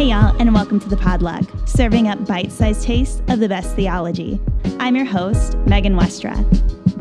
Hey, 0.00 0.06
y'all, 0.06 0.34
and 0.40 0.54
welcome 0.54 0.80
to 0.80 0.88
the 0.88 0.96
Podluck, 0.96 1.68
serving 1.68 2.08
up 2.08 2.26
bite 2.26 2.50
sized 2.50 2.84
tastes 2.84 3.20
of 3.28 3.38
the 3.38 3.50
best 3.50 3.76
theology. 3.76 4.40
I'm 4.78 4.96
your 4.96 5.04
host, 5.04 5.58
Megan 5.66 5.94
Westra. 5.94 6.34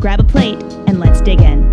Grab 0.02 0.20
a 0.20 0.24
plate 0.26 0.62
and 0.86 1.00
let's 1.00 1.22
dig 1.22 1.40
in. 1.40 1.70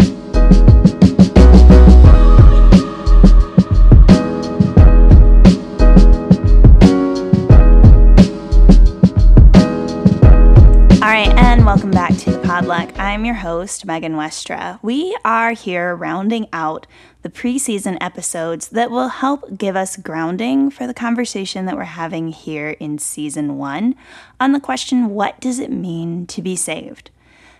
Podluck. 12.67 12.99
I'm 12.99 13.25
your 13.25 13.37
host, 13.37 13.87
Megan 13.87 14.15
Westra. 14.15 14.81
We 14.83 15.17
are 15.25 15.53
here 15.53 15.95
rounding 15.95 16.49
out 16.53 16.89
the 17.23 17.29
preseason 17.29 17.97
episodes 18.01 18.71
that 18.71 18.91
will 18.91 19.07
help 19.07 19.57
give 19.57 19.77
us 19.77 19.97
grounding 19.97 20.71
for 20.71 20.89
the 20.89 20.93
conversation 20.93 21.67
that 21.67 21.77
we're 21.77 21.85
having 21.85 22.33
here 22.33 22.71
in 22.71 22.99
season 22.99 23.57
one 23.57 23.95
on 24.41 24.51
the 24.51 24.59
question 24.59 25.11
what 25.11 25.39
does 25.39 25.61
it 25.61 25.71
mean 25.71 26.27
to 26.27 26.43
be 26.43 26.57
saved? 26.57 27.11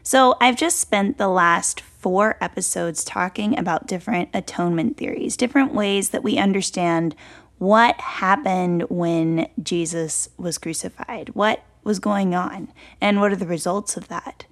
So, 0.03 0.35
I've 0.41 0.57
just 0.57 0.81
spent 0.81 1.19
the 1.19 1.29
last 1.29 1.81
four 1.81 2.37
episodes 2.41 3.05
talking 3.05 3.57
about 3.57 3.87
different 3.87 4.31
atonement 4.35 4.97
theories, 4.97 5.37
different 5.37 5.73
ways 5.73 6.11
that 6.11 6.25
we 6.25 6.37
understand 6.37 7.15
what 7.59 8.01
happened 8.01 8.83
when 8.89 9.47
Jesus 9.63 10.31
was 10.37 10.59
crucified, 10.59 11.29
what 11.29 11.63
was 11.85 12.01
going 12.01 12.35
on 12.35 12.73
and 13.01 13.21
what 13.21 13.31
are 13.31 13.37
the 13.37 13.47
results 13.47 13.97
of 13.97 14.09
that. 14.09 14.47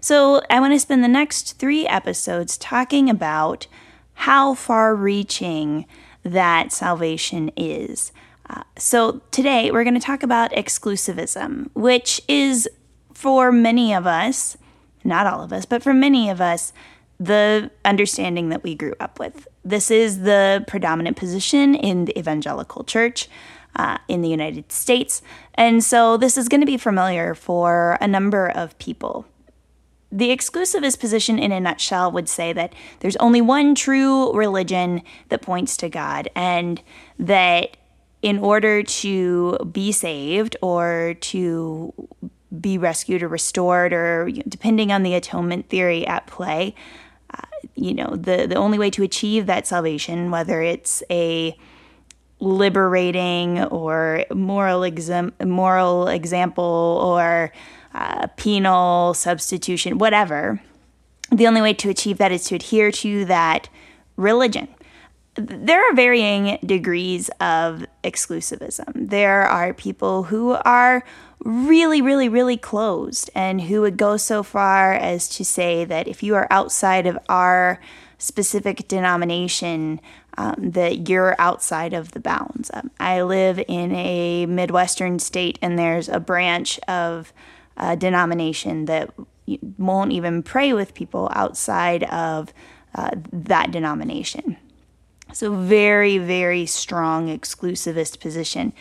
So, 0.00 0.42
I 0.50 0.60
want 0.60 0.72
to 0.72 0.80
spend 0.80 1.04
the 1.04 1.08
next 1.08 1.58
three 1.58 1.86
episodes 1.86 2.56
talking 2.56 3.10
about 3.10 3.66
how 4.14 4.54
far 4.54 4.94
reaching 4.94 5.86
that 6.22 6.72
salvation 6.72 7.50
is. 7.56 8.12
Uh, 8.48 8.62
so, 8.76 9.20
today 9.30 9.70
we're 9.70 9.84
going 9.84 9.94
to 9.94 10.00
talk 10.00 10.22
about 10.22 10.52
exclusivism, 10.52 11.70
which 11.74 12.20
is 12.28 12.68
for 13.14 13.52
many 13.52 13.94
of 13.94 14.06
us, 14.06 14.56
not 15.04 15.26
all 15.26 15.42
of 15.42 15.52
us, 15.52 15.66
but 15.66 15.82
for 15.82 15.92
many 15.92 16.30
of 16.30 16.40
us, 16.40 16.72
the 17.18 17.70
understanding 17.84 18.48
that 18.48 18.62
we 18.62 18.74
grew 18.74 18.94
up 18.98 19.18
with. 19.18 19.46
This 19.62 19.90
is 19.90 20.20
the 20.20 20.64
predominant 20.66 21.18
position 21.18 21.74
in 21.74 22.06
the 22.06 22.18
evangelical 22.18 22.82
church 22.82 23.28
uh, 23.76 23.98
in 24.08 24.22
the 24.22 24.28
United 24.28 24.72
States. 24.72 25.22
And 25.54 25.84
so 25.84 26.16
this 26.16 26.36
is 26.36 26.48
going 26.48 26.60
to 26.60 26.66
be 26.66 26.78
familiar 26.78 27.34
for 27.34 27.98
a 28.00 28.08
number 28.08 28.48
of 28.48 28.76
people. 28.78 29.26
The 30.12 30.30
exclusivist 30.30 30.98
position, 30.98 31.38
in 31.38 31.52
a 31.52 31.60
nutshell, 31.60 32.10
would 32.12 32.28
say 32.28 32.52
that 32.52 32.72
there's 32.98 33.16
only 33.16 33.40
one 33.40 33.74
true 33.74 34.32
religion 34.32 35.02
that 35.28 35.40
points 35.40 35.76
to 35.78 35.88
God, 35.88 36.28
and 36.34 36.82
that 37.18 37.76
in 38.22 38.38
order 38.38 38.82
to 38.82 39.58
be 39.70 39.92
saved 39.92 40.56
or 40.60 41.14
to 41.20 41.94
be 42.60 42.76
rescued 42.76 43.22
or 43.22 43.28
restored, 43.28 43.92
or 43.92 44.30
depending 44.48 44.90
on 44.90 45.04
the 45.04 45.14
atonement 45.14 45.68
theory 45.68 46.06
at 46.06 46.26
play, 46.26 46.74
uh, 47.32 47.46
you 47.76 47.94
know, 47.94 48.16
the, 48.16 48.46
the 48.46 48.56
only 48.56 48.78
way 48.78 48.90
to 48.90 49.04
achieve 49.04 49.46
that 49.46 49.66
salvation, 49.66 50.32
whether 50.32 50.60
it's 50.60 51.04
a 51.08 51.56
liberating 52.40 53.62
or 53.64 54.24
moral 54.34 54.82
exam- 54.82 55.32
moral 55.44 56.08
example 56.08 57.00
or 57.04 57.52
uh, 57.94 58.26
penal 58.36 59.14
substitution, 59.14 59.98
whatever. 59.98 60.60
The 61.30 61.46
only 61.46 61.60
way 61.60 61.74
to 61.74 61.90
achieve 61.90 62.18
that 62.18 62.32
is 62.32 62.44
to 62.44 62.56
adhere 62.56 62.90
to 62.92 63.24
that 63.26 63.68
religion. 64.16 64.68
There 65.34 65.80
are 65.80 65.94
varying 65.94 66.58
degrees 66.64 67.30
of 67.40 67.86
exclusivism. 68.02 69.08
There 69.08 69.42
are 69.42 69.72
people 69.72 70.24
who 70.24 70.52
are 70.64 71.04
really, 71.44 72.02
really, 72.02 72.28
really 72.28 72.56
closed 72.56 73.30
and 73.34 73.62
who 73.62 73.80
would 73.80 73.96
go 73.96 74.16
so 74.16 74.42
far 74.42 74.92
as 74.92 75.28
to 75.30 75.44
say 75.44 75.84
that 75.84 76.08
if 76.08 76.22
you 76.22 76.34
are 76.34 76.48
outside 76.50 77.06
of 77.06 77.18
our 77.28 77.80
specific 78.18 78.86
denomination, 78.86 80.00
um, 80.36 80.54
that 80.72 81.08
you're 81.08 81.34
outside 81.38 81.92
of 81.92 82.12
the 82.12 82.20
bounds. 82.20 82.70
Um, 82.74 82.90
I 83.00 83.22
live 83.22 83.62
in 83.66 83.94
a 83.94 84.46
Midwestern 84.46 85.18
state, 85.18 85.58
and 85.62 85.78
there's 85.78 86.08
a 86.08 86.20
branch 86.20 86.78
of 86.86 87.32
a 87.76 87.96
denomination 87.96 88.84
that 88.86 89.12
won't 89.78 90.12
even 90.12 90.42
pray 90.42 90.72
with 90.72 90.94
people 90.94 91.28
outside 91.32 92.04
of 92.04 92.52
uh, 92.94 93.10
that 93.32 93.70
denomination. 93.70 94.56
So, 95.32 95.54
very, 95.54 96.18
very 96.18 96.66
strong 96.66 97.28
exclusivist 97.28 98.18
position. 98.20 98.72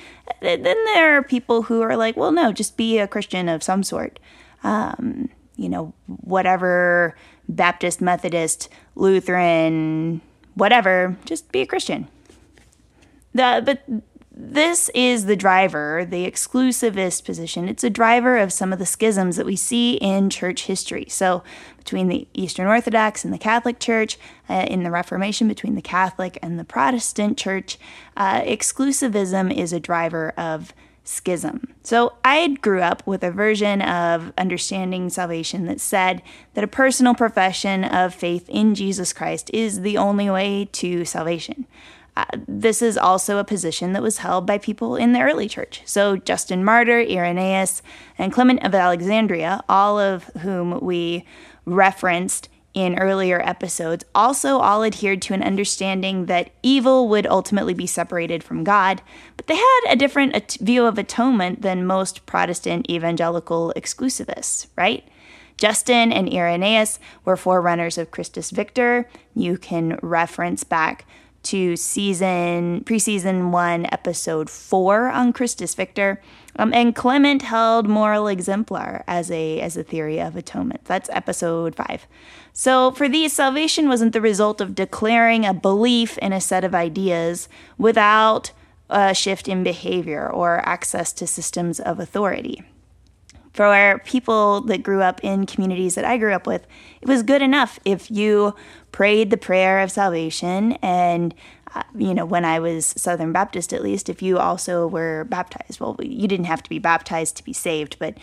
Then 0.42 0.64
there 0.64 1.16
are 1.18 1.24
people 1.24 1.64
who 1.64 1.82
are 1.82 1.96
like, 1.96 2.18
well, 2.18 2.32
no, 2.32 2.52
just 2.52 2.76
be 2.76 2.98
a 2.98 3.08
Christian 3.08 3.48
of 3.48 3.62
some 3.62 3.84
sort. 3.84 4.20
Um, 4.64 5.30
you 5.56 5.70
know, 5.70 5.94
whatever 6.08 7.16
Baptist, 7.48 8.02
Methodist, 8.02 8.70
Lutheran, 8.96 10.22
whatever, 10.56 11.18
just 11.26 11.52
be 11.52 11.62
a 11.62 11.66
Christian. 11.68 12.08
The, 13.34 13.62
but 13.64 13.84
this 14.42 14.90
is 14.96 15.26
the 15.26 15.36
driver, 15.36 16.08
the 16.10 16.26
exclusivist 16.26 17.26
position. 17.26 17.68
It's 17.68 17.84
a 17.84 17.90
driver 17.90 18.38
of 18.38 18.54
some 18.54 18.72
of 18.72 18.80
the 18.80 18.86
schisms 18.86 19.36
that 19.36 19.46
we 19.46 19.58
see 19.58 19.96
in 19.96 20.30
church 20.30 20.64
history. 20.64 21.08
So, 21.10 21.44
between 21.78 22.08
the 22.08 22.26
Eastern 22.34 22.66
Orthodox 22.66 23.26
and 23.26 23.34
the 23.34 23.38
Catholic 23.38 23.80
Church, 23.80 24.18
uh, 24.50 24.66
in 24.70 24.84
the 24.84 24.92
Reformation, 24.92 25.50
between 25.50 25.76
the 25.76 25.82
Catholic 25.82 26.40
and 26.42 26.58
the 26.58 26.64
Protestant 26.64 27.38
Church, 27.38 27.78
uh, 28.16 28.40
exclusivism 28.42 29.54
is 29.54 29.74
a 29.74 29.80
driver 29.80 30.30
of 30.38 30.74
schism. 31.04 31.74
So 31.84 32.14
I 32.24 32.48
grew 32.62 32.82
up 32.82 33.06
with 33.06 33.24
a 33.24 33.32
version 33.32 33.82
of 33.82 34.32
understanding 34.38 35.10
salvation 35.10 35.66
that 35.66 35.82
said 35.82 36.22
that 36.54 36.64
a 36.64 36.68
personal 36.68 37.14
profession 37.14 37.84
of 37.84 38.14
faith 38.14 38.48
in 38.48 38.74
Jesus 38.74 39.12
Christ 39.12 39.50
is 39.54 39.82
the 39.82 39.98
only 39.98 40.30
way 40.30 40.70
to 40.74 41.04
salvation. 41.04 41.66
This 42.48 42.82
is 42.82 42.98
also 42.98 43.38
a 43.38 43.44
position 43.44 43.94
that 43.94 44.02
was 44.02 44.20
held 44.20 44.46
by 44.46 44.58
people 44.58 44.96
in 44.96 45.14
the 45.14 45.22
early 45.22 45.48
church. 45.48 45.82
So, 45.86 46.18
Justin 46.18 46.64
Martyr, 46.64 47.00
Irenaeus, 47.00 47.82
and 48.18 48.34
Clement 48.34 48.64
of 48.64 48.74
Alexandria, 48.76 49.64
all 49.70 50.00
of 50.00 50.26
whom 50.42 50.80
we 50.82 51.26
referenced 51.66 52.50
in 52.74 53.00
earlier 53.00 53.42
episodes, 53.42 54.06
also 54.14 54.60
all 54.60 54.84
adhered 54.84 55.22
to 55.24 55.34
an 55.34 55.44
understanding 55.44 56.28
that 56.28 56.52
evil 56.62 57.08
would 57.10 57.26
ultimately 57.28 57.74
be 57.74 57.88
separated 57.88 58.44
from 58.44 58.64
God, 58.64 59.02
but 59.36 59.48
they 59.48 59.56
had 59.56 59.82
a 59.90 59.96
different 59.96 60.58
view 60.62 60.86
of 60.86 60.98
atonement 60.98 61.62
than 61.62 61.86
most 61.86 62.26
Protestant 62.26 62.90
evangelical 62.90 63.74
exclusivists, 63.76 64.68
right? 64.76 65.08
Justin 65.58 66.14
and 66.14 66.32
Irenaeus 66.32 67.00
were 67.26 67.36
forerunners 67.36 67.98
of 67.98 68.12
Christus 68.12 68.50
Victor. 68.50 69.10
You 69.36 69.58
can 69.58 70.00
reference 70.02 70.64
back 70.64 71.06
to 71.44 71.76
season 71.76 72.84
preseason 72.86 73.52
one, 73.52 73.88
episode 73.92 74.50
four 74.50 75.10
on 75.10 75.34
Christus 75.34 75.76
Victor. 75.76 76.22
Um, 76.58 76.74
and 76.74 76.96
Clement 76.96 77.44
held 77.44 77.88
moral 77.88 78.28
exemplar 78.28 79.04
as 79.08 79.32
a 79.32 79.62
as 79.62 79.78
a 79.78 79.84
theory 79.84 80.20
of 80.20 80.36
atonement. 80.36 80.86
That's 80.86 81.10
episode 81.12 81.76
five. 81.76 82.06
So 82.54 82.92
for 82.92 83.08
these, 83.08 83.32
salvation 83.32 83.88
wasn't 83.88 84.14
the 84.14 84.22
result 84.22 84.60
of 84.60 84.76
declaring 84.76 85.46
a 85.46 85.54
belief 85.54 86.18
in 86.18 86.34
a 86.34 86.42
set 86.42 86.64
of 86.64 86.76
ideas 86.76 87.48
without 87.78 88.52
a 88.90 89.14
shift 89.14 89.48
in 89.48 89.64
behavior 89.64 90.30
or 90.30 90.68
access 90.68 91.14
to 91.14 91.28
systems 91.28 91.80
of 91.80 92.00
authority. 92.00 92.64
For 93.54 94.02
people 94.06 94.62
that 94.62 94.84
grew 94.84 95.02
up 95.02 95.24
in 95.24 95.46
communities 95.46 95.96
that 95.96 96.06
I 96.06 96.18
grew 96.18 96.34
up 96.34 96.46
with, 96.46 96.66
it 97.02 97.08
was 97.08 97.24
good 97.24 97.42
enough 97.42 97.80
if 97.84 98.10
you 98.10 98.54
prayed 98.92 99.32
the 99.32 99.38
prayer 99.38 99.80
of 99.80 99.92
salvation 99.92 100.74
and 100.82 101.34
uh, 101.76 101.84
you 101.96 102.14
know, 102.14 102.26
when 102.26 102.46
I 102.46 102.60
was 102.60 102.86
Southern 102.86 103.32
Baptist, 103.32 103.74
at 103.74 103.84
least, 103.84 104.10
if 104.10 104.22
you 104.22 104.40
also 104.40 104.88
were 104.88 105.26
baptized, 105.26 105.80
well, 105.80 105.96
you 106.02 106.28
didn't 106.28 106.46
have 106.46 106.64
to 106.64 106.70
be 106.70 106.80
baptized 106.80 107.38
to 107.38 107.44
be 107.44 107.54
saved, 107.54 107.98
but 108.00 108.16
it 108.16 108.22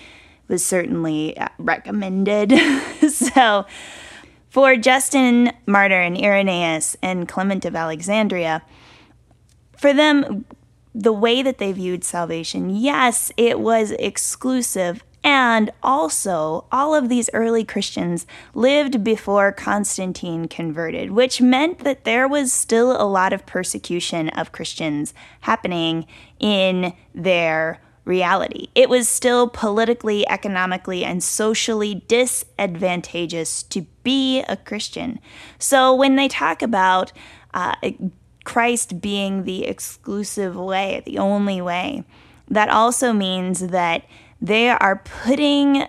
was 0.49 0.65
certainly 0.65 1.37
uh, 1.39 1.49
recommended. 1.59 2.53
so, 3.09 3.65
for 4.49 4.77
Justin 4.77 5.53
Martyr 5.67 6.01
and 6.01 6.17
Irenaeus 6.17 6.97
and 7.03 7.29
Clement 7.29 7.65
of 7.65 7.77
Alexandria, 7.77 8.63
for 9.77 9.93
them, 9.93 10.45
the 10.95 11.13
way 11.13 11.43
that 11.43 11.59
they 11.59 11.73
viewed 11.73 12.03
salvation, 12.03 12.71
yes, 12.71 13.31
it 13.37 13.61
was 13.61 13.91
exclusive 13.93 15.05
and 15.27 15.73
also, 15.83 16.67
all 16.71 16.95
of 16.95 17.09
these 17.09 17.29
early 17.35 17.65
Christians 17.65 18.29
lived 18.55 19.03
before 19.03 19.51
Constantine 19.51 20.47
converted, 20.47 21.11
which 21.11 21.41
meant 21.41 21.81
that 21.81 22.05
there 22.05 22.29
was 22.29 22.53
still 22.53 22.93
a 22.93 23.03
lot 23.03 23.33
of 23.33 23.45
persecution 23.45 24.29
of 24.29 24.53
Christians 24.53 25.13
happening 25.41 26.07
in 26.39 26.95
their 27.13 27.81
reality. 28.05 28.69
It 28.77 28.89
was 28.89 29.09
still 29.09 29.49
politically, 29.49 30.25
economically, 30.29 31.05
and 31.05 31.25
socially 31.25 32.05
disadvantageous 32.07 33.65
to 33.65 33.83
be 34.05 34.43
a 34.43 34.57
Christian. 34.57 35.19
So 35.59 35.93
when 35.93 36.15
they 36.15 36.29
talk 36.29 36.63
about 36.63 37.13
uh, 37.53 37.75
Christ 38.45 39.01
being 39.01 39.43
the 39.43 39.65
exclusive 39.65 40.55
way, 40.55 41.03
the 41.05 41.19
only 41.19 41.61
way, 41.61 42.05
that 42.49 42.69
also 42.69 43.13
means 43.13 43.59
that 43.69 44.05
they 44.41 44.69
are 44.69 44.97
putting 44.97 45.87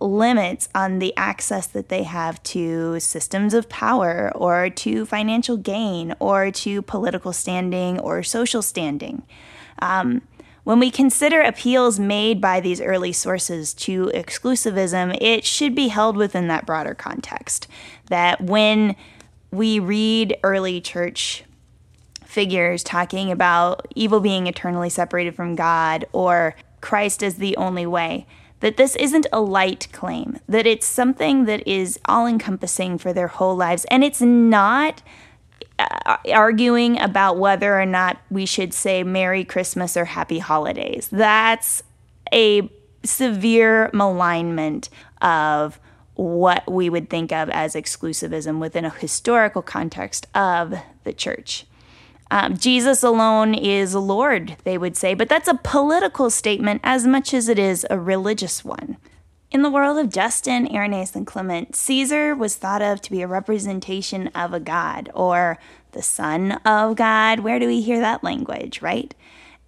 limits 0.00 0.68
on 0.74 0.98
the 0.98 1.16
access 1.16 1.66
that 1.68 1.88
they 1.88 2.02
have 2.02 2.42
to 2.42 3.00
systems 3.00 3.54
of 3.54 3.68
power 3.68 4.30
or 4.34 4.68
to 4.68 5.06
financial 5.06 5.56
gain 5.56 6.14
or 6.18 6.50
to 6.50 6.82
political 6.82 7.32
standing 7.32 7.98
or 8.00 8.22
social 8.22 8.62
standing. 8.62 9.22
Um, 9.80 10.22
when 10.64 10.80
we 10.80 10.90
consider 10.90 11.40
appeals 11.40 12.00
made 12.00 12.40
by 12.40 12.60
these 12.60 12.80
early 12.80 13.12
sources 13.12 13.72
to 13.74 14.10
exclusivism, 14.12 15.16
it 15.20 15.44
should 15.44 15.74
be 15.74 15.88
held 15.88 16.16
within 16.16 16.48
that 16.48 16.66
broader 16.66 16.94
context. 16.94 17.68
That 18.08 18.40
when 18.40 18.96
we 19.52 19.78
read 19.78 20.36
early 20.42 20.80
church 20.80 21.44
figures 22.24 22.82
talking 22.82 23.30
about 23.30 23.86
evil 23.94 24.18
being 24.18 24.48
eternally 24.48 24.90
separated 24.90 25.36
from 25.36 25.54
God 25.54 26.04
or 26.12 26.56
Christ 26.86 27.20
as 27.24 27.34
the 27.34 27.56
only 27.56 27.84
way, 27.84 28.26
that 28.60 28.76
this 28.76 28.94
isn't 28.94 29.26
a 29.32 29.40
light 29.40 29.88
claim, 29.92 30.38
that 30.48 30.68
it's 30.68 30.86
something 30.86 31.46
that 31.46 31.66
is 31.66 31.98
all 32.04 32.28
encompassing 32.28 32.96
for 32.96 33.12
their 33.12 33.26
whole 33.26 33.56
lives. 33.56 33.84
And 33.90 34.04
it's 34.04 34.20
not 34.20 35.02
uh, 35.80 36.16
arguing 36.32 37.00
about 37.00 37.38
whether 37.38 37.80
or 37.80 37.86
not 37.86 38.18
we 38.30 38.46
should 38.46 38.72
say 38.72 39.02
Merry 39.02 39.44
Christmas 39.44 39.96
or 39.96 40.04
Happy 40.04 40.38
Holidays. 40.38 41.08
That's 41.10 41.82
a 42.32 42.70
severe 43.02 43.90
malignment 43.92 44.88
of 45.20 45.80
what 46.14 46.70
we 46.70 46.88
would 46.88 47.10
think 47.10 47.32
of 47.32 47.50
as 47.50 47.74
exclusivism 47.74 48.60
within 48.60 48.84
a 48.84 48.90
historical 48.90 49.60
context 49.60 50.28
of 50.36 50.72
the 51.02 51.12
church. 51.12 51.66
Um, 52.30 52.56
Jesus 52.56 53.02
alone 53.02 53.54
is 53.54 53.94
Lord, 53.94 54.56
they 54.64 54.76
would 54.76 54.96
say, 54.96 55.14
but 55.14 55.28
that's 55.28 55.48
a 55.48 55.60
political 55.62 56.28
statement 56.30 56.80
as 56.82 57.06
much 57.06 57.32
as 57.32 57.48
it 57.48 57.58
is 57.58 57.86
a 57.88 57.98
religious 57.98 58.64
one. 58.64 58.96
In 59.52 59.62
the 59.62 59.70
world 59.70 59.96
of 59.96 60.10
Justin, 60.10 60.68
Irenaeus, 60.74 61.14
and 61.14 61.26
Clement, 61.26 61.76
Caesar 61.76 62.34
was 62.34 62.56
thought 62.56 62.82
of 62.82 63.00
to 63.02 63.10
be 63.12 63.22
a 63.22 63.28
representation 63.28 64.26
of 64.28 64.52
a 64.52 64.60
god 64.60 65.08
or 65.14 65.58
the 65.92 66.02
son 66.02 66.52
of 66.64 66.96
God. 66.96 67.40
Where 67.40 67.60
do 67.60 67.68
we 67.68 67.80
hear 67.80 68.00
that 68.00 68.24
language, 68.24 68.82
right? 68.82 69.14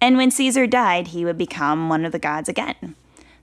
And 0.01 0.17
when 0.17 0.31
Caesar 0.31 0.67
died, 0.67 1.07
he 1.07 1.23
would 1.23 1.37
become 1.37 1.87
one 1.87 2.05
of 2.05 2.11
the 2.11 2.19
gods 2.19 2.49
again. 2.49 2.95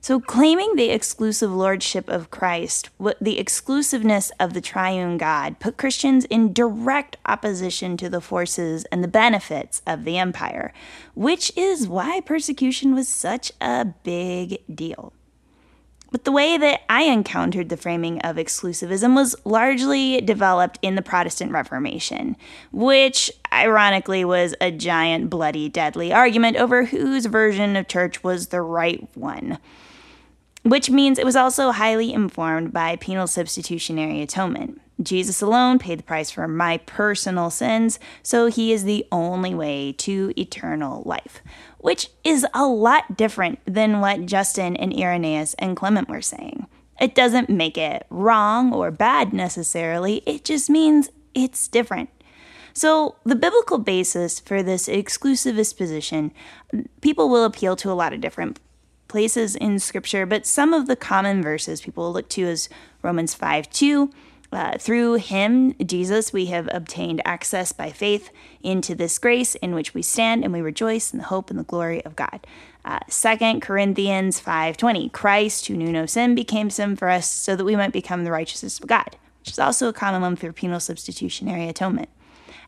So, 0.07 0.21
claiming 0.21 0.77
the 0.77 0.89
exclusive 0.89 1.51
lordship 1.51 2.07
of 2.07 2.31
Christ, 2.31 2.89
the 3.19 3.37
exclusiveness 3.37 4.31
of 4.39 4.53
the 4.53 4.61
triune 4.61 5.17
God, 5.17 5.59
put 5.59 5.75
Christians 5.75 6.23
in 6.23 6.53
direct 6.53 7.17
opposition 7.25 7.97
to 7.97 8.07
the 8.07 8.21
forces 8.21 8.85
and 8.85 9.03
the 9.03 9.09
benefits 9.09 9.81
of 9.85 10.05
the 10.05 10.17
empire, 10.17 10.71
which 11.13 11.51
is 11.57 11.89
why 11.89 12.21
persecution 12.21 12.95
was 12.95 13.09
such 13.09 13.51
a 13.59 13.83
big 13.83 14.59
deal. 14.73 15.11
But 16.09 16.23
the 16.23 16.31
way 16.31 16.57
that 16.57 16.83
I 16.89 17.03
encountered 17.03 17.67
the 17.67 17.75
framing 17.75 18.21
of 18.21 18.37
exclusivism 18.37 19.13
was 19.13 19.35
largely 19.43 20.21
developed 20.21 20.79
in 20.81 20.95
the 20.95 21.01
Protestant 21.01 21.51
Reformation, 21.51 22.37
which 22.71 23.29
ironically 23.51 24.23
was 24.23 24.55
a 24.61 24.71
giant, 24.71 25.29
bloody, 25.29 25.67
deadly 25.67 26.13
argument 26.13 26.55
over 26.55 26.85
whose 26.85 27.25
version 27.25 27.75
of 27.75 27.89
church 27.89 28.23
was 28.23 28.47
the 28.47 28.61
right 28.61 29.05
one 29.13 29.57
which 30.69 30.89
means 30.89 31.17
it 31.17 31.25
was 31.25 31.35
also 31.35 31.71
highly 31.71 32.11
informed 32.11 32.73
by 32.73 32.95
penal 32.97 33.27
substitutionary 33.27 34.21
atonement. 34.21 34.81
Jesus 35.01 35.41
alone 35.41 35.77
paid 35.77 35.99
the 35.99 36.03
price 36.03 36.31
for 36.31 36.47
my 36.47 36.77
personal 36.79 37.49
sins, 37.49 37.99
so 38.23 38.47
he 38.47 38.73
is 38.73 38.83
the 38.83 39.05
only 39.11 39.53
way 39.53 39.93
to 39.99 40.33
eternal 40.37 41.03
life, 41.05 41.41
which 41.77 42.09
is 42.23 42.45
a 42.53 42.65
lot 42.65 43.15
different 43.15 43.59
than 43.65 44.01
what 44.01 44.25
Justin 44.25 44.75
and 44.75 44.97
Irenaeus 44.97 45.53
and 45.59 45.77
Clement 45.77 46.09
were 46.09 46.21
saying. 46.21 46.65
It 46.99 47.13
doesn't 47.13 47.49
make 47.49 47.77
it 47.77 48.07
wrong 48.09 48.73
or 48.73 48.89
bad 48.89 49.33
necessarily, 49.33 50.23
it 50.25 50.43
just 50.43 50.69
means 50.69 51.11
it's 51.35 51.67
different. 51.67 52.09
So, 52.73 53.15
the 53.23 53.35
biblical 53.35 53.79
basis 53.79 54.39
for 54.39 54.61
this 54.61 54.87
exclusivist 54.87 55.77
position, 55.77 56.31
people 57.01 57.29
will 57.29 57.43
appeal 57.43 57.75
to 57.77 57.91
a 57.91 57.93
lot 57.93 58.13
of 58.13 58.21
different 58.21 58.59
places 59.07 59.55
in 59.55 59.79
scripture, 59.79 60.25
but 60.25 60.45
some 60.45 60.73
of 60.73 60.87
the 60.87 60.95
common 60.95 61.41
verses 61.41 61.81
people 61.81 62.11
look 62.11 62.29
to 62.29 62.43
is 62.43 62.69
Romans 63.01 63.33
5 63.33 63.69
2. 63.69 64.09
Uh, 64.49 64.77
through 64.77 65.15
him, 65.15 65.73
Jesus, 65.85 66.31
we 66.31 66.45
have 66.45 66.69
obtained 66.71 67.21
access 67.25 67.73
by 67.73 67.91
faith 67.91 68.31
into 68.61 68.95
this 68.95 69.19
grace 69.19 69.55
in 69.55 69.75
which 69.75 69.93
we 69.93 70.01
stand 70.01 70.43
and 70.43 70.53
we 70.53 70.61
rejoice 70.61 71.11
in 71.11 71.19
the 71.19 71.25
hope 71.25 71.49
and 71.49 71.59
the 71.59 71.63
glory 71.63 72.03
of 72.05 72.15
God. 72.15 72.47
Uh, 72.85 72.99
2 73.09 73.59
Corinthians 73.59 74.39
5.20, 74.39 75.11
Christ, 75.11 75.65
who 75.65 75.75
knew 75.75 75.91
no 75.91 76.05
sin, 76.05 76.33
became 76.33 76.69
sin 76.69 76.95
for 76.95 77.09
us 77.09 77.29
so 77.29 77.57
that 77.57 77.65
we 77.65 77.75
might 77.75 77.91
become 77.91 78.23
the 78.23 78.31
righteousness 78.31 78.79
of 78.79 78.87
God, 78.87 79.17
which 79.41 79.51
is 79.51 79.59
also 79.59 79.89
a 79.89 79.93
common 79.93 80.21
one 80.21 80.37
for 80.37 80.53
penal 80.53 80.79
substitutionary 80.79 81.67
atonement. 81.67 82.07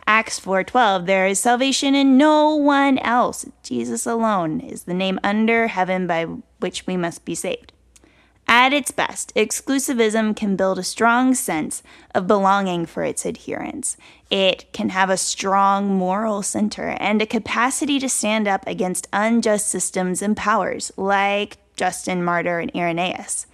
Acts 0.10 0.40
4:12 0.40 1.06
there 1.06 1.28
is 1.28 1.40
salvation 1.40 1.94
in 1.94 2.18
no 2.18 2.56
one 2.56 2.98
else. 2.98 3.46
Jesus 3.62 4.08
alone 4.08 4.60
is 4.60 4.86
the 4.86 4.94
name 4.96 5.20
under 5.24 5.68
heaven 5.68 6.08
by 6.08 6.26
which 6.58 6.88
we 6.88 6.98
must 6.98 7.26
be 7.26 7.36
saved. 7.36 7.72
At 8.48 8.74
its 8.74 8.90
best 8.90 9.32
exclusivism 9.36 10.36
can 10.36 10.56
build 10.56 10.80
a 10.80 10.84
strong 10.84 11.36
sense 11.36 11.84
of 12.16 12.26
belonging 12.26 12.88
for 12.88 13.04
its 13.04 13.24
adherents. 13.24 13.98
It 14.32 14.74
can 14.74 14.90
have 14.90 15.12
a 15.12 15.16
strong 15.16 15.96
moral 15.96 16.42
center 16.42 16.98
and 17.00 17.22
a 17.22 17.28
capacity 17.28 18.00
to 18.00 18.10
stand 18.10 18.48
up 18.48 18.66
against 18.66 19.08
unjust 19.14 19.68
systems 19.68 20.24
and 20.24 20.36
powers 20.36 20.92
like 20.98 21.58
Justin 21.76 22.24
Martyr 22.24 22.58
and 22.58 22.72
Irenaeus 22.76 23.46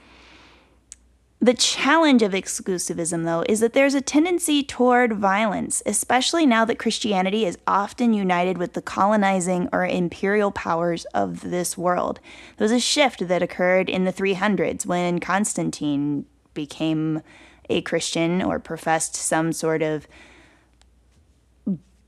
the 1.41 1.53
challenge 1.53 2.21
of 2.21 2.31
exclusivism, 2.31 3.25
though, 3.25 3.43
is 3.47 3.59
that 3.59 3.73
there's 3.73 3.93
a 3.93 4.01
tendency 4.01 4.63
toward 4.63 5.13
violence, 5.13 5.83
especially 5.85 6.45
now 6.45 6.65
that 6.65 6.79
Christianity 6.79 7.45
is 7.45 7.57
often 7.67 8.13
united 8.13 8.57
with 8.57 8.73
the 8.73 8.81
colonizing 8.81 9.69
or 9.71 9.85
imperial 9.85 10.51
powers 10.51 11.05
of 11.13 11.41
this 11.41 11.77
world. 11.77 12.19
There 12.57 12.65
was 12.65 12.71
a 12.71 12.79
shift 12.79 13.27
that 13.27 13.43
occurred 13.43 13.89
in 13.89 14.05
the 14.05 14.13
300s 14.13 14.85
when 14.85 15.19
Constantine 15.19 16.25
became 16.53 17.21
a 17.69 17.81
Christian 17.81 18.41
or 18.41 18.59
professed 18.59 19.15
some 19.15 19.51
sort 19.51 19.81
of 19.81 20.07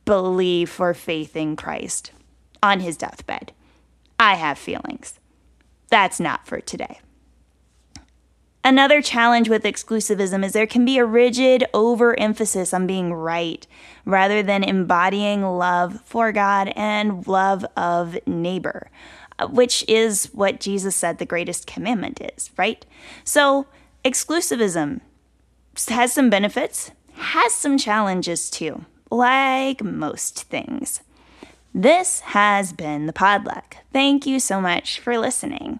belief 0.06 0.79
or 0.79 0.93
faith 0.93 1.36
in 1.36 1.55
Christ 1.55 2.12
on 2.63 2.79
his 2.79 2.96
deathbed. 2.96 3.51
I 4.19 4.36
have 4.36 4.57
feelings. 4.57 5.19
That's 5.89 6.19
not 6.19 6.48
for 6.48 6.60
today. 6.62 7.01
Another 8.67 9.01
challenge 9.01 9.47
with 9.47 9.63
exclusivism 9.63 10.43
is 10.43 10.51
there 10.51 10.67
can 10.67 10.83
be 10.83 10.97
a 10.97 11.05
rigid 11.05 11.63
overemphasis 11.74 12.74
on 12.74 12.86
being 12.86 13.13
right 13.13 13.65
rather 14.03 14.43
than 14.43 14.62
embodying 14.62 15.41
love 15.41 16.01
for 16.03 16.33
God 16.33 16.74
and 16.75 17.25
love 17.25 17.65
of 17.77 18.17
neighbor, 18.27 18.89
uh, 19.39 19.47
which 19.47 19.86
is 19.88 20.25
what 20.33 20.59
Jesus 20.59 20.97
said 20.97 21.17
the 21.17 21.25
greatest 21.25 21.65
commandment 21.65 22.19
is, 22.19 22.50
right? 22.57 22.86
So, 23.24 23.67
exclusivism 24.03 25.00
has 25.88 26.12
some 26.12 26.29
benefits, 26.29 26.91
has 27.13 27.53
some 27.53 27.77
challenges 27.77 28.50
too, 28.50 28.83
like 29.09 29.81
most 29.81 30.43
things. 30.43 31.00
This 31.74 32.21
has 32.21 32.74
been 32.74 33.05
the 33.05 33.13
Podluck. 33.13 33.75
Thank 33.93 34.25
you 34.25 34.41
so 34.41 34.59
much 34.59 35.00
for 35.00 35.17
listening 35.17 35.79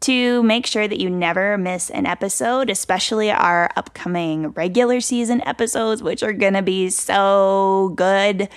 to 0.00 0.42
make 0.44 0.66
sure 0.66 0.86
that 0.86 1.00
you 1.00 1.10
never 1.10 1.58
miss 1.58 1.90
an 1.90 2.06
episode, 2.06 2.70
especially 2.70 3.30
our 3.30 3.70
upcoming 3.76 4.48
regular 4.50 5.00
season 5.00 5.42
episodes, 5.46 6.02
which 6.02 6.22
are 6.22 6.32
going 6.32 6.54
to 6.54 6.62
be 6.62 6.88
so 6.90 7.92
good. 7.96 8.48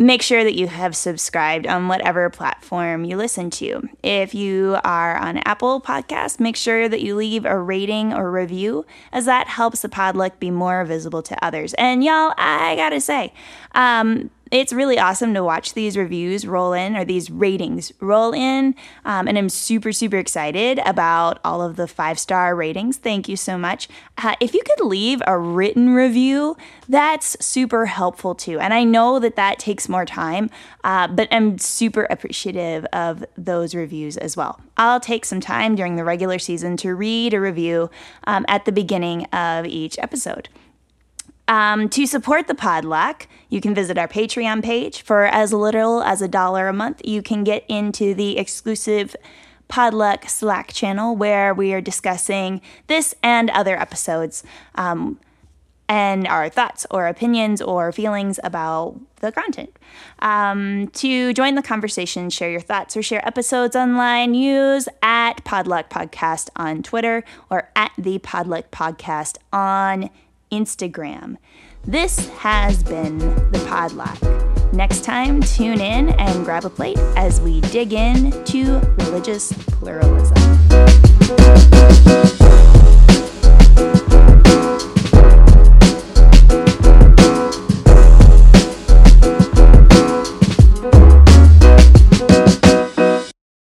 Make 0.00 0.22
sure 0.22 0.44
that 0.44 0.54
you 0.54 0.68
have 0.68 0.94
subscribed 0.94 1.66
on 1.66 1.88
whatever 1.88 2.30
platform 2.30 3.04
you 3.04 3.16
listen 3.16 3.50
to. 3.50 3.88
If 4.04 4.32
you 4.32 4.78
are 4.84 5.16
on 5.16 5.38
Apple 5.38 5.80
Podcast, 5.80 6.38
make 6.38 6.54
sure 6.54 6.88
that 6.88 7.00
you 7.00 7.16
leave 7.16 7.44
a 7.44 7.58
rating 7.58 8.12
or 8.12 8.30
review, 8.30 8.86
as 9.10 9.24
that 9.24 9.48
helps 9.48 9.82
the 9.82 9.88
Podluck 9.88 10.38
be 10.38 10.52
more 10.52 10.84
visible 10.84 11.22
to 11.22 11.44
others. 11.44 11.74
And 11.74 12.04
y'all, 12.04 12.32
I 12.36 12.76
gotta 12.76 13.00
say, 13.00 13.32
um, 13.74 14.30
it's 14.50 14.72
really 14.72 14.98
awesome 14.98 15.34
to 15.34 15.44
watch 15.44 15.74
these 15.74 15.96
reviews 15.96 16.46
roll 16.46 16.72
in 16.72 16.96
or 16.96 17.04
these 17.04 17.30
ratings 17.30 17.92
roll 18.00 18.32
in. 18.32 18.74
Um, 19.04 19.28
and 19.28 19.36
I'm 19.36 19.48
super, 19.48 19.92
super 19.92 20.16
excited 20.16 20.80
about 20.84 21.38
all 21.44 21.62
of 21.62 21.76
the 21.76 21.86
five 21.86 22.18
star 22.18 22.54
ratings. 22.54 22.96
Thank 22.96 23.28
you 23.28 23.36
so 23.36 23.58
much. 23.58 23.88
Uh, 24.16 24.34
if 24.40 24.54
you 24.54 24.62
could 24.64 24.84
leave 24.84 25.22
a 25.26 25.38
written 25.38 25.94
review, 25.94 26.56
that's 26.88 27.36
super 27.44 27.86
helpful 27.86 28.34
too. 28.34 28.58
And 28.58 28.72
I 28.72 28.84
know 28.84 29.18
that 29.18 29.36
that 29.36 29.58
takes 29.58 29.88
more 29.88 30.04
time, 30.04 30.50
uh, 30.84 31.08
but 31.08 31.28
I'm 31.30 31.58
super 31.58 32.06
appreciative 32.10 32.84
of 32.86 33.24
those 33.36 33.74
reviews 33.74 34.16
as 34.16 34.36
well. 34.36 34.60
I'll 34.76 35.00
take 35.00 35.24
some 35.24 35.40
time 35.40 35.74
during 35.74 35.96
the 35.96 36.04
regular 36.04 36.38
season 36.38 36.76
to 36.78 36.94
read 36.94 37.34
a 37.34 37.40
review 37.40 37.90
um, 38.24 38.44
at 38.48 38.64
the 38.64 38.72
beginning 38.72 39.24
of 39.26 39.66
each 39.66 39.98
episode. 39.98 40.48
Um, 41.48 41.88
to 41.88 42.06
support 42.06 42.46
the 42.46 42.54
Podluck, 42.54 43.26
you 43.48 43.60
can 43.60 43.74
visit 43.74 43.96
our 43.96 44.06
Patreon 44.06 44.62
page. 44.62 45.02
For 45.02 45.24
as 45.24 45.52
little 45.52 46.02
as 46.02 46.20
a 46.20 46.28
dollar 46.28 46.68
a 46.68 46.74
month, 46.74 47.00
you 47.04 47.22
can 47.22 47.42
get 47.42 47.64
into 47.68 48.14
the 48.14 48.38
exclusive 48.38 49.16
Podluck 49.70 50.28
Slack 50.28 50.72
channel 50.72 51.16
where 51.16 51.54
we 51.54 51.72
are 51.72 51.80
discussing 51.80 52.60
this 52.86 53.14
and 53.22 53.50
other 53.50 53.80
episodes. 53.80 54.42
Um, 54.74 55.18
and 55.90 56.26
our 56.28 56.50
thoughts 56.50 56.86
or 56.90 57.06
opinions 57.06 57.62
or 57.62 57.92
feelings 57.92 58.38
about 58.44 59.00
the 59.20 59.32
content. 59.32 59.74
Um, 60.18 60.88
to 60.88 61.32
join 61.32 61.54
the 61.54 61.62
conversation, 61.62 62.28
share 62.28 62.50
your 62.50 62.60
thoughts 62.60 62.94
or 62.94 63.02
share 63.02 63.26
episodes 63.26 63.74
online, 63.74 64.34
use 64.34 64.86
at 65.02 65.42
Podluck 65.44 65.88
Podcast 65.88 66.50
on 66.56 66.82
Twitter 66.82 67.24
or 67.50 67.70
at 67.74 67.92
the 67.96 68.18
Podluck 68.18 68.64
Podcast 68.64 69.38
on 69.50 70.10
Instagram. 70.50 71.36
This 71.84 72.28
has 72.38 72.82
been 72.82 73.18
the 73.18 73.58
Podluck. 73.68 74.72
Next 74.72 75.04
time, 75.04 75.40
tune 75.40 75.80
in 75.80 76.10
and 76.10 76.44
grab 76.44 76.64
a 76.64 76.70
plate 76.70 76.98
as 77.16 77.40
we 77.40 77.60
dig 77.62 77.92
in 77.92 78.30
to 78.44 78.80
religious 78.98 79.52
pluralism. 79.52 80.36